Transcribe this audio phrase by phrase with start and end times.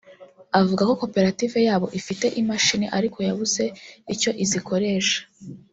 [0.59, 3.63] avuga ko koperative yabo ifite imashini ariko yabuze
[4.13, 5.19] icyo izikoresha